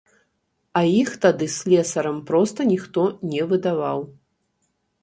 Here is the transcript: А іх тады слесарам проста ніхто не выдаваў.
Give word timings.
А 0.79 0.81
іх 1.01 1.11
тады 1.25 1.49
слесарам 1.57 2.17
проста 2.33 2.59
ніхто 2.73 3.05
не 3.37 3.41
выдаваў. 3.55 3.99